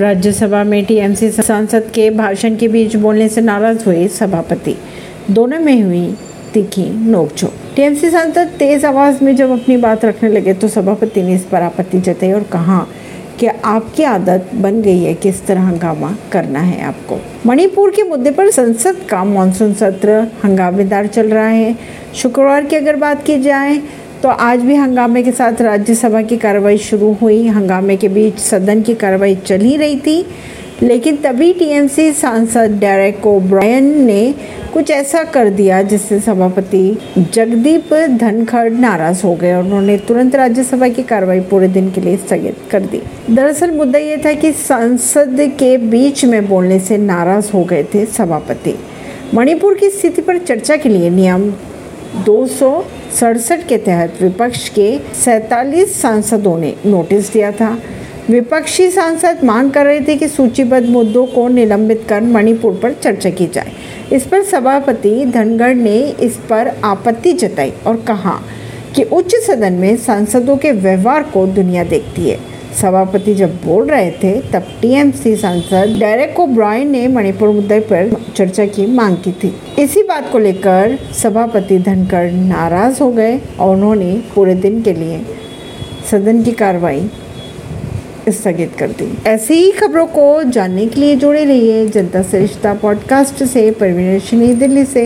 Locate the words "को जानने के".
90.06-91.00